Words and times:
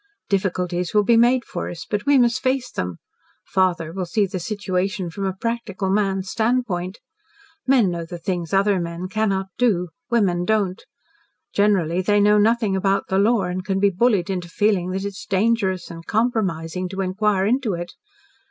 Difficulties 0.29 0.95
will 0.95 1.03
be 1.03 1.15
made 1.15 1.45
for 1.45 1.69
us, 1.69 1.85
but 1.87 2.07
we 2.07 2.17
must 2.17 2.41
face 2.41 2.71
them. 2.71 2.97
Father 3.45 3.93
will 3.93 4.07
see 4.07 4.25
the 4.25 4.39
situation 4.39 5.11
from 5.11 5.25
a 5.25 5.33
practical 5.39 5.91
man's 5.91 6.27
standpoint. 6.27 6.97
Men 7.67 7.91
know 7.91 8.03
the 8.03 8.17
things 8.17 8.51
other 8.51 8.79
men 8.79 9.07
cannot 9.09 9.49
do. 9.59 9.89
Women 10.09 10.43
don't. 10.43 10.83
Generally 11.53 12.01
they 12.01 12.19
know 12.19 12.39
nothing 12.39 12.75
about 12.75 13.09
the 13.09 13.19
law 13.19 13.43
and 13.43 13.63
can 13.63 13.79
be 13.79 13.91
bullied 13.91 14.31
into 14.31 14.49
feeling 14.49 14.89
that 14.89 15.05
it 15.05 15.09
is 15.09 15.27
dangerous 15.29 15.91
and 15.91 16.03
compromising 16.07 16.89
to 16.89 17.01
inquire 17.01 17.45
into 17.45 17.75
it. 17.75 17.91